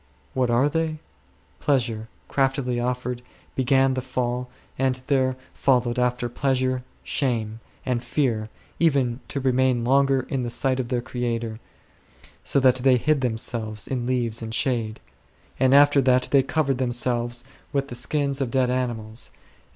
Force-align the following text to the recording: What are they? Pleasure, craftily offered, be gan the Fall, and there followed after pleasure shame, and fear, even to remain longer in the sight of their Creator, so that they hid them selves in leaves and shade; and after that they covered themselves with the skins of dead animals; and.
What 0.33 0.49
are 0.49 0.67
they? 0.67 0.97
Pleasure, 1.59 2.07
craftily 2.27 2.79
offered, 2.79 3.21
be 3.55 3.63
gan 3.63 3.93
the 3.93 4.01
Fall, 4.01 4.49
and 4.79 4.99
there 5.05 5.35
followed 5.53 5.99
after 5.99 6.27
pleasure 6.27 6.83
shame, 7.03 7.59
and 7.85 8.03
fear, 8.03 8.49
even 8.79 9.19
to 9.27 9.39
remain 9.39 9.83
longer 9.83 10.21
in 10.21 10.41
the 10.41 10.49
sight 10.49 10.79
of 10.79 10.87
their 10.89 11.01
Creator, 11.03 11.59
so 12.43 12.59
that 12.61 12.77
they 12.77 12.97
hid 12.97 13.21
them 13.21 13.37
selves 13.37 13.87
in 13.87 14.07
leaves 14.07 14.41
and 14.41 14.55
shade; 14.55 14.99
and 15.59 15.71
after 15.71 16.01
that 16.01 16.29
they 16.31 16.41
covered 16.41 16.79
themselves 16.79 17.43
with 17.71 17.89
the 17.89 17.93
skins 17.93 18.41
of 18.41 18.49
dead 18.49 18.71
animals; 18.71 19.29
and. 19.31 19.39